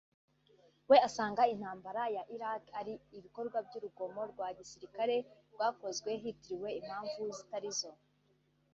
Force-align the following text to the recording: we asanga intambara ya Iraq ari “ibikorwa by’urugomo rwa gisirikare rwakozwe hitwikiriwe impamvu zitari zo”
we 0.89 0.97
asanga 1.07 1.43
intambara 1.53 2.01
ya 2.15 2.23
Iraq 2.35 2.61
ari 2.79 2.93
“ibikorwa 3.17 3.57
by’urugomo 3.67 4.21
rwa 4.31 4.47
gisirikare 4.57 5.15
rwakozwe 5.53 6.09
hitwikiriwe 6.21 6.69
impamvu 6.79 7.21
zitari 7.37 7.71
zo” 7.79 7.91